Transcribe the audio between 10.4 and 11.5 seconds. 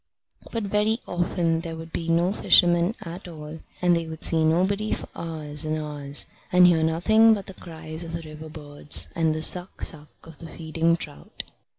feeding trout.